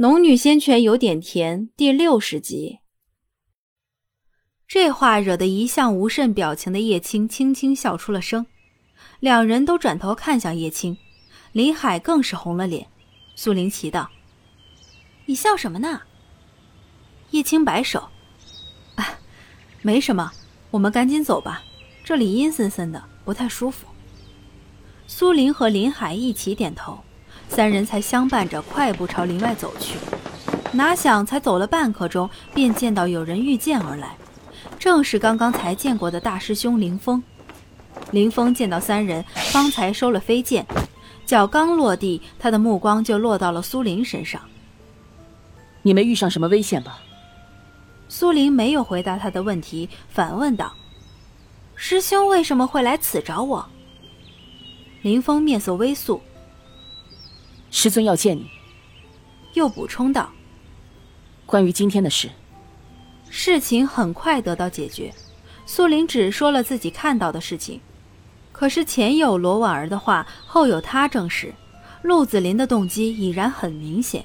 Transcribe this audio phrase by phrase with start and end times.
[0.00, 2.78] 农女仙泉有点甜，第六十集。
[4.68, 8.46] 这话惹得一向无甚表情的叶青轻轻笑出了声，
[9.18, 10.96] 两人都转头看向叶青，
[11.50, 12.86] 林海更是红了脸。
[13.34, 14.08] 苏灵奇道
[15.26, 16.02] ：“你笑什么呢？”
[17.32, 18.08] 叶青摆手
[18.94, 19.18] ：“啊，
[19.82, 20.30] 没什么，
[20.70, 21.60] 我们赶紧走吧，
[22.04, 23.88] 这里阴森森的，不太舒服。”
[25.08, 27.00] 苏林和林海一起点头。
[27.48, 29.98] 三人才相伴着快步朝林外走去，
[30.72, 34.16] 哪想才走了半刻钟，便见到有人御剑而来，
[34.78, 37.22] 正是刚刚才见过的大师兄林峰。
[38.12, 40.64] 林峰见到三人，方才收了飞剑，
[41.26, 44.40] 脚刚落地，他的目光就落到了苏林身上。
[45.82, 47.00] 你没遇上什么危险吧？
[48.08, 50.72] 苏林没有回答他的问题，反问道
[51.74, 53.68] ：“师兄为什么会来此找我？”
[55.02, 56.22] 林峰面色微肃。
[57.70, 58.50] 师尊要见你，
[59.52, 60.30] 又补充道
[61.44, 62.30] ：“关于今天的事，
[63.28, 65.12] 事情很快得到解决。
[65.66, 67.80] 苏林只说了自己看到的事情，
[68.52, 71.54] 可是前有罗婉儿的话，后有他证实，
[72.00, 74.24] 陆子霖的动机已然很明显。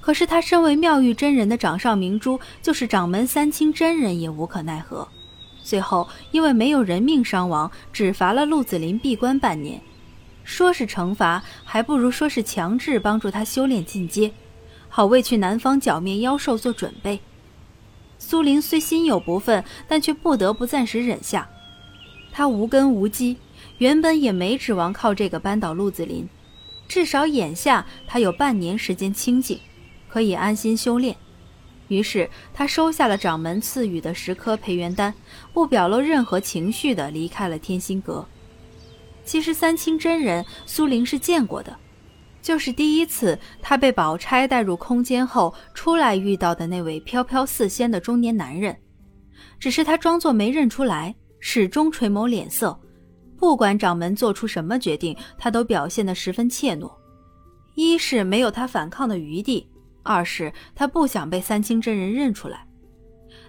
[0.00, 5.06] 可是他身为妙玉真人的掌上明珠，就是掌门三清真人也无可奈何。
[5.64, 9.82] 最后因为没有人命伤亡，只罚了陆子霖闭关半年。”
[10.44, 14.32] 说是惩罚，还不如说是强制帮助他修炼进阶，
[14.88, 17.20] 好为去南方剿灭妖兽做准备。
[18.18, 21.48] 苏林虽心有不忿，但却不得不暂时忍下。
[22.30, 23.36] 他无根无基，
[23.78, 26.28] 原本也没指望靠这个扳倒陆子霖，
[26.88, 29.60] 至少眼下他有半年时间清静，
[30.08, 31.16] 可以安心修炼。
[31.88, 35.12] 于是他收下了掌门赐予的十颗培元丹，
[35.52, 38.26] 不表露任何情绪的离开了天心阁。
[39.24, 41.76] 其实三清真人苏灵是见过的，
[42.40, 48.76] 就是第一次他被宝钗带入空间后出来遇到的那位飘飘似仙的中年男人，
[49.58, 52.78] 只是他装作没认出来，始终垂眸脸色，
[53.38, 56.90] 不管掌门做出什么决定，他都表现得十分怯懦。
[57.74, 59.66] 一是没有他反抗的余地，
[60.02, 62.66] 二是他不想被三清真人认出来。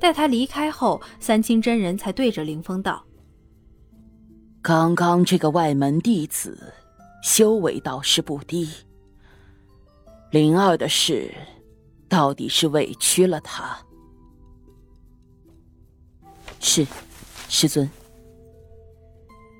[0.00, 3.04] 待他离开后，三清真人才对着林峰道。
[4.68, 6.74] 刚刚这个外门弟子，
[7.22, 8.68] 修为倒是不低。
[10.30, 11.32] 灵儿的事，
[12.06, 13.78] 到底是委屈了他。
[16.60, 16.86] 是，
[17.48, 17.90] 师尊。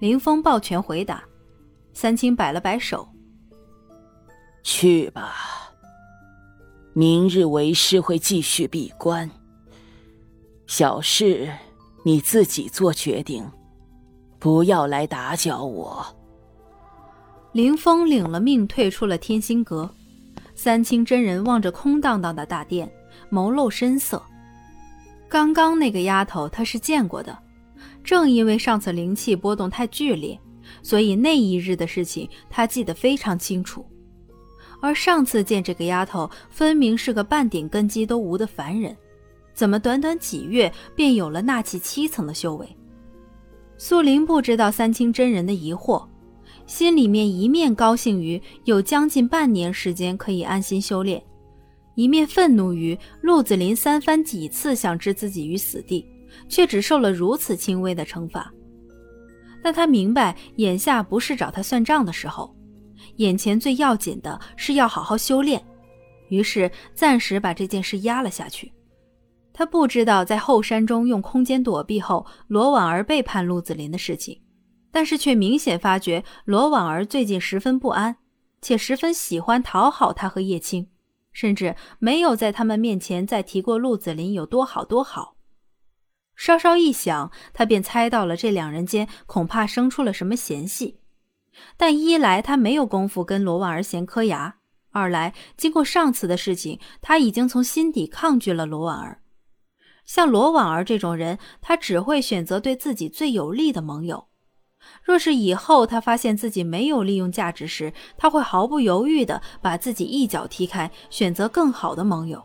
[0.00, 1.22] 林峰抱拳回答。
[1.94, 3.08] 三清摆了摆手
[4.64, 5.72] ：“去吧。
[6.94, 9.30] 明日为师会继续闭关。
[10.66, 11.48] 小事，
[12.04, 13.48] 你自己做决定。”
[14.38, 16.04] 不要来打搅我。
[17.52, 19.90] 林峰领了命，退出了天心阁。
[20.54, 22.90] 三清真人望着空荡荡的大殿，
[23.30, 24.22] 眸露深色。
[25.28, 27.36] 刚刚那个丫头，他是见过的。
[28.02, 30.38] 正因为上次灵气波动太剧烈，
[30.82, 33.84] 所以那一日的事情他记得非常清楚。
[34.80, 38.96] 而上次见这个丫头，分明是个半点根基都无的凡人，
[39.52, 42.76] 怎么短短几月便有了纳气七层的修为？
[43.78, 46.06] 苏林不知道三清真人的疑惑，
[46.66, 51.22] 心里面一面高兴于有将近半年时间可以安心修炼，
[51.94, 56.06] 一面愤怒于陆子霖三番几次想置自己于死地，
[56.48, 58.50] 却只受了如此轻微的惩罚。
[59.62, 62.54] 但他明白，眼下不是找他算账的时候，
[63.16, 65.62] 眼前最要紧的是要好好修炼，
[66.30, 68.72] 于是暂时把这件事压了下去。
[69.58, 74.42] 他不知道在后山中用空间躲避后，罗婉儿背叛陆子霖的事情，
[74.92, 78.18] 但是却明显发觉罗婉儿最近十分不安，
[78.60, 80.90] 且十分喜欢讨好他和叶青，
[81.32, 85.36] 甚至没有在他们面前再提过陆子霖有多好多好。
[86.34, 91.00] 稍稍一想，他便猜到了这两人间恐怕生出了什么嫌隙，
[91.78, 94.56] 但一来他没有功夫跟罗婉儿闲磕牙，
[94.90, 99.22] 二来经过上次的事情，他已经从心底抗拒了罗婉儿。
[100.06, 104.28] 像罗婉儿这种人，他只会选择对自己最有利的盟友。
[105.02, 112.42] 若是以后他发现自己没有利用价值时，他会毫不犹豫地把自己一脚踢开，选择更好的盟友。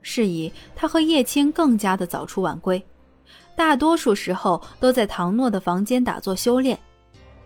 [0.00, 2.82] 是以，他和叶青更加的早出晚归，
[3.54, 6.78] 大多数时候都在唐诺的房间打坐修炼。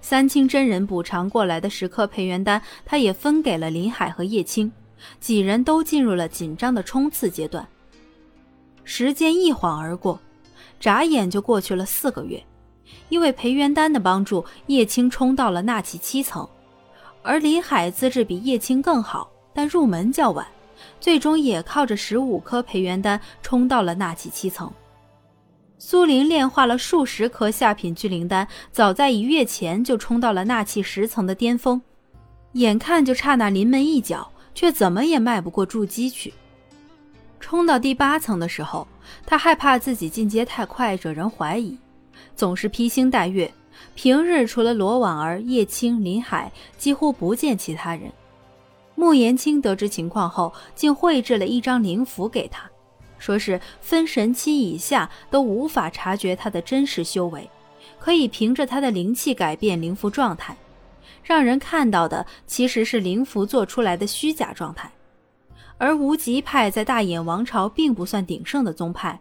[0.00, 4.70] 三清真人补偿过来的十颗培元丹，他也分给了林海和叶青，
[5.18, 7.66] 几人都进入了紧张的冲刺阶段。
[8.84, 10.18] 时间一晃而过，
[10.80, 12.42] 眨眼就过去了四个月。
[13.08, 16.48] 因为培元丹的帮助，叶青冲到了纳气七层，
[17.22, 20.46] 而林海资质比叶青更好，但入门较晚，
[21.00, 24.70] 最终也靠着十五颗培元丹冲到了纳气七层。
[25.78, 31.80] 苏玲炼化了数十颗下品聚灵丹，早在一月前就冲到了纳气十层的巅峰，
[32.52, 36.32] 眼看就差那临门一脚，却怎么也迈不过筑基去。
[37.42, 38.86] 冲到第八层的时候，
[39.26, 41.76] 他害怕自己进阶太快惹人怀疑，
[42.34, 43.52] 总是披星戴月。
[43.94, 48.10] 平日除了罗婉儿、叶青、林海，几乎不见其他人。
[48.94, 52.62] 穆言青得知情况后，竟绘制了一张灵符给他。
[53.18, 57.50] 说是分神期以下都无法察觉他的真实修为，
[57.98, 60.56] 可以凭着他的灵气改变灵符状态，
[61.22, 64.90] 让人看到的其实是灵符做出来的虚假状态。
[65.82, 69.18] 而无极派在大衍王朝并不算鼎盛的宗派，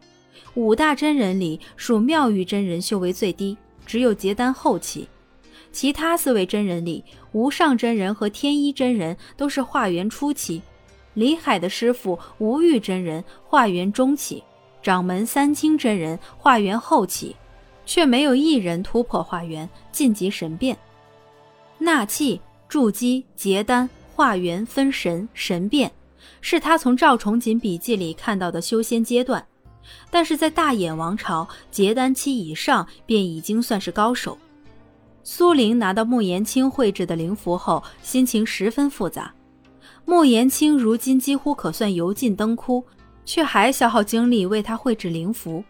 [0.53, 5.07] 五大真人里属妙玉真人修为最低，只有结丹后期，
[5.71, 10.61] 其他四位真人里，无上真人和天一真人都是化缘初期。
[11.15, 14.43] 李海的师傅无玉真人化缘中期，
[14.83, 17.35] 掌门三清真人化缘后期，
[17.87, 20.77] 却没有一人突破化缘晋级神变。
[21.79, 25.91] 纳气、筑基、结丹、化缘、分神、神变，
[26.41, 29.45] 是他从赵崇锦笔记里看到的修仙阶段。
[30.09, 34.37] 但是在大衍王朝，结丹期以上便已经算是高手。
[35.23, 39.33] 苏玲拿到穆言青绘制的灵符后，心情十分复杂。
[40.05, 42.83] 穆言青如今几乎可算油尽灯枯，
[43.25, 45.63] 却还消耗精力为他绘制灵符，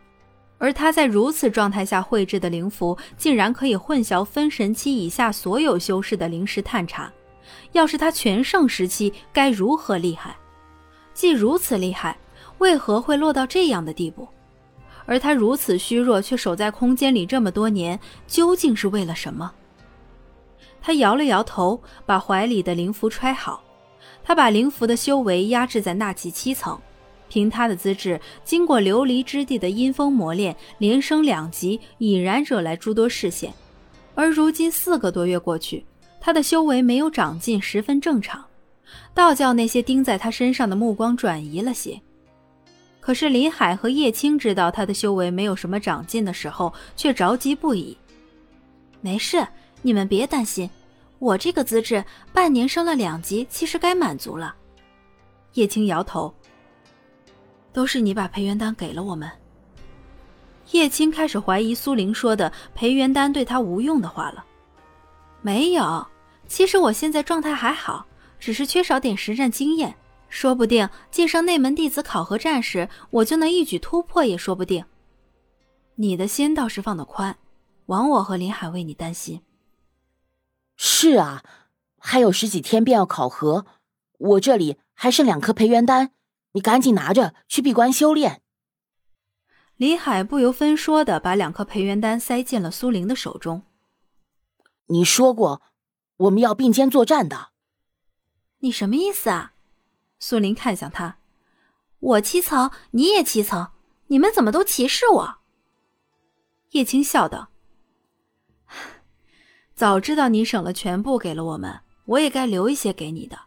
[0.58, 7.12] 而他在如此状态下绘制的灵符，竟然可以混淆分神期以下所有修士的灵识探查。
[7.72, 10.36] 要是他全盛时期，该如何厉害？
[11.14, 12.18] 既如此厉害，
[12.58, 14.28] 为何会落到这样的地步？
[15.06, 19.52] 而他如此虚弱，却守在空间里这么多年，究竟是为了什么？
[20.82, 23.64] 他摇了摇头，把怀里的灵符揣好。
[24.24, 26.80] 他把灵符的修为压制在纳气七层，
[27.30, 33.54] 凭他的资质，经过琉璃之地的阴风磨练，连升两级已然惹来诸多视线。
[34.14, 35.86] 而如今四个多月过去，
[36.20, 38.44] 他的修为没有长进，十分正常。
[39.14, 42.00] 道教那些盯在他身上的目光转移了些。
[43.00, 47.98] 可是林海和叶青知道他的修为没有什么长进的时候，却着急不已。
[49.02, 49.46] 没事，
[49.82, 50.70] 你们别担心。
[51.18, 54.56] 我这个资质，半年升了两级，其实该满足了。
[55.54, 56.34] 叶青摇头，
[57.74, 59.30] 都是你把培元丹给了我们。
[60.72, 64.46] 叶青开始怀疑苏玲说的培元丹对他无用的话了。
[65.42, 66.08] 没有，
[66.48, 68.06] 其实我现在状态还好，
[68.42, 69.96] 只是缺少点实战经验。
[70.28, 74.84] 说不定晋升内门弟子考核战时，我就能一举突破，也说不定。
[75.96, 77.38] 你的心倒是放得宽，
[77.88, 79.42] 枉我和林海为你担心。
[80.78, 81.44] 是啊，
[82.00, 83.66] 还有十几天便要考核，
[84.18, 86.12] 我这里还剩两颗培元丹，
[86.54, 88.42] 你赶紧拿着去闭关修炼。
[89.76, 93.64] 李海不由分说的把两颗培元丹塞进了苏玲的手中。
[94.88, 95.62] 你说过
[96.18, 97.51] 我们要并肩作战的，
[98.64, 99.54] 你什么意思啊？
[100.20, 101.18] 苏林看向他，
[102.00, 103.72] 我七层，你也七层，
[104.08, 105.36] 你们怎么都歧视我？
[106.72, 107.50] 叶青笑道。
[109.74, 113.38] 早知道你省了全部给了我们，我也该留一些给你的。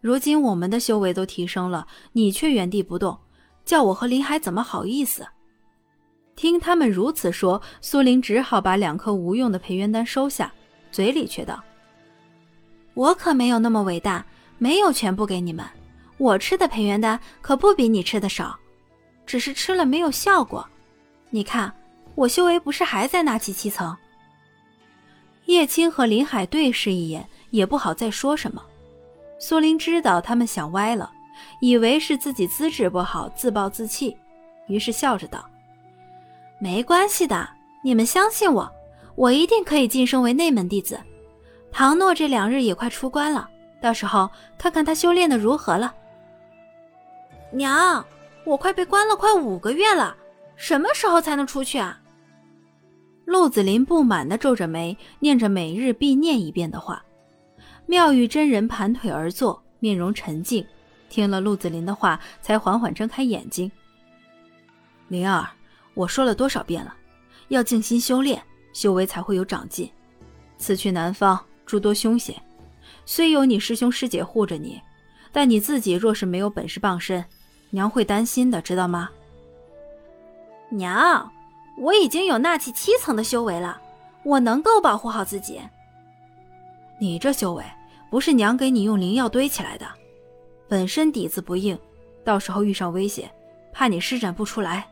[0.00, 3.18] 如今我们的修为都提升了，你却原地不动，
[3.64, 5.26] 叫我和林海怎么好意思？
[6.36, 10.52] 听他们如此说，苏林只好把两颗无用的培元丹收下，
[10.92, 11.60] 嘴里却道
[12.94, 14.24] ：“我可没有那么伟大，
[14.58, 15.64] 没有全部给你们。
[16.16, 18.56] 我吃的培元丹可不比你吃的少，
[19.26, 20.66] 只是吃了没有效果。
[21.30, 21.74] 你看，
[22.14, 23.96] 我修为不是还在那七七层？”
[25.46, 28.62] 叶青和林海对视一眼，也不好再说什么。
[29.38, 31.12] 苏玲知道他们想歪了，
[31.60, 34.16] 以为是自己资质不好，自暴自弃，
[34.68, 35.44] 于是笑着道
[36.58, 37.46] ：“没关系的，
[37.82, 38.70] 你们相信我，
[39.16, 40.98] 我一定可以晋升为内门弟子。
[41.70, 43.50] 唐诺这两日也快出关了，
[43.84, 45.94] 到时候看看他修炼的如何了。”
[47.52, 48.02] 娘，
[48.46, 50.16] 我快被关了快五个月了，
[50.56, 52.00] 什么时候才能出去啊？
[53.26, 57.04] 陆子霖不满的皱着眉，念着每日必念一遍的话。
[57.84, 60.66] 妙玉真人盘腿而坐，面容沉静，
[61.10, 63.70] 听了陆子霖的话，才缓缓睁开眼睛。
[65.08, 65.46] 灵儿，
[65.92, 66.96] 我说了多少遍了，
[67.48, 69.90] 要静心修炼，修为才会有长进。
[70.56, 72.34] 此去南方，诸多凶险，
[73.06, 74.80] 虽有你师兄师姐护着你，
[75.32, 77.24] 但你自己若是没有本事傍身，
[77.70, 79.10] 娘会担心的，知道吗？
[80.70, 81.30] 娘。
[81.76, 83.82] 我已经有纳气七层的修为了，
[84.22, 85.60] 我能够保护好自己。
[87.00, 87.64] 你这修为
[88.08, 89.84] 不是娘给你用灵药堆起来的，
[90.68, 91.76] 本身底子不硬，
[92.22, 93.28] 到时候遇上危险，
[93.72, 94.86] 怕你施展不出来。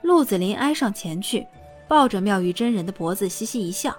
[0.00, 1.46] 陆子霖挨上前去，
[1.86, 3.94] 抱着妙玉真人的脖子，嘻嘻一笑：“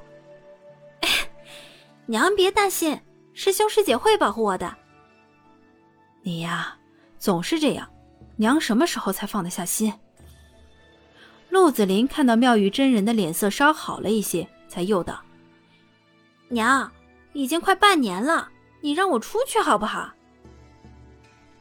[2.07, 2.99] 娘别担心，
[3.33, 4.75] 师兄师姐会保护我的。”
[6.21, 6.75] 你呀，
[7.17, 7.87] 总是这样，
[8.35, 9.93] 娘什么时候才放得下心？
[11.49, 15.21] 陆子霖看到妙玉真人的脸色稍好了一些，才又道
[16.49, 16.91] ：“娘，
[17.33, 18.49] 已经快半年了，
[18.81, 20.11] 你让我出去好不好？”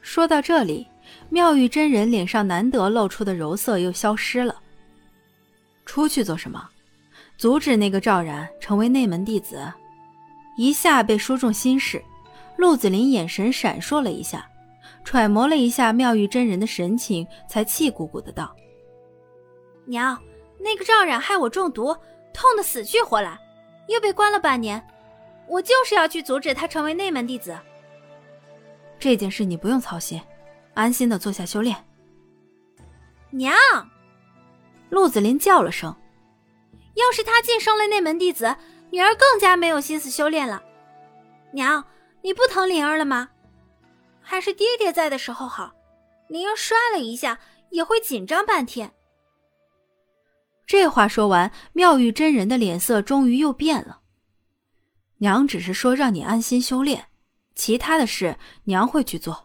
[0.03, 0.87] 说到这里，
[1.31, 4.61] 妙玉真人脸上难得露出的柔色又消失了。
[5.87, 6.69] 出去做什么？
[7.37, 9.73] 阻止那个赵然成为内门弟子？
[10.57, 12.03] 一下被说中心事，
[12.57, 14.49] 陆子霖眼神闪烁了一下。
[15.05, 18.57] 揣摩了一下妙玉真人的神情，才气鼓鼓的道
[19.85, 20.19] ：“娘，
[20.59, 21.95] 那个赵冉害我中毒，
[22.33, 23.39] 痛得死去活来，
[23.89, 24.83] 又被关了半年，
[25.47, 27.55] 我就是要去阻止他成为内门弟子。
[28.99, 30.19] 这件事你不用操心，
[30.73, 31.77] 安心的坐下修炼。”
[33.31, 33.55] 娘，
[34.89, 35.95] 陆子霖叫了声
[36.97, 38.57] ：“要是他晋升了内门弟子，
[38.95, 40.63] 女儿更加没有心思修炼了。
[41.53, 41.85] 娘，
[42.23, 43.29] 你不疼灵儿了吗？”
[44.23, 45.75] 还是爹爹在的时候好，
[46.29, 48.95] 灵儿摔了一下也会紧张半天。
[50.65, 53.99] 这话说完，妙玉真人的脸色终于又变了。
[55.19, 57.09] 娘只是说让你安心修炼，
[57.57, 59.44] 其他的事娘会去做。